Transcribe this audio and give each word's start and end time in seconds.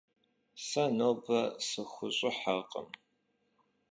Se 0.67 0.83
nobe 0.97 1.39
sıxuş'ıherkhım. 1.67 2.89